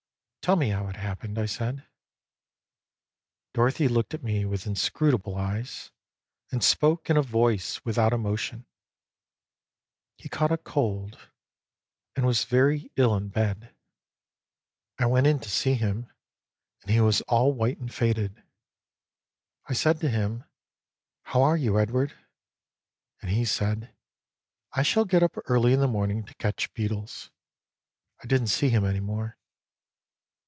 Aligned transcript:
"Tell 0.51 0.55
me 0.55 0.69
how 0.69 0.87
it 0.87 0.95
happened," 0.95 1.37
I 1.37 1.45
said. 1.45 1.85
Dorothy 3.53 3.87
looked 3.87 4.15
at 4.15 4.23
me 4.23 4.43
with 4.43 4.65
inscrutable 4.65 5.35
eyes, 5.35 5.91
and 6.51 6.63
spoke 6.63 7.11
in 7.11 7.15
a 7.15 7.21
voice 7.21 7.85
without 7.85 8.11
emotion." 8.11 8.65
He 10.17 10.29
caught 10.29 10.51
a 10.51 10.57
cold, 10.57 11.29
and 12.15 12.25
was 12.25 12.45
very 12.45 12.91
ill 12.95 13.15
in 13.15 13.29
bed. 13.29 13.61
THE 13.61 13.67
PASSING 13.67 13.67
OF 13.67 13.71
EDWARD 13.71 14.97
I 14.97 15.05
wait 15.21 15.27
in 15.29 15.39
to 15.41 15.49
see 15.49 15.73
him, 15.75 16.09
and 16.81 16.89
he 16.89 16.99
was 17.01 17.21
all 17.27 17.53
white 17.53 17.77
and 17.77 17.93
faded. 17.93 18.41
I 19.69 19.73
said 19.73 19.99
to 19.99 20.09
him, 20.09 20.45
'How 21.21 21.43
are 21.43 21.55
you 21.55 21.79
Edward?' 21.79 22.17
and 23.21 23.29
he 23.29 23.45
said,' 23.45 23.93
I 24.73 24.81
shall 24.81 25.05
get 25.05 25.21
up 25.21 25.35
early 25.47 25.71
in 25.71 25.81
the 25.81 25.87
morning 25.87 26.25
to 26.25 26.33
catch 26.33 26.73
beetles.' 26.73 27.29
I 28.23 28.25
didn't 28.25 28.47
see 28.47 28.69
him 28.69 28.83
any 28.83 28.99
more." 28.99 29.37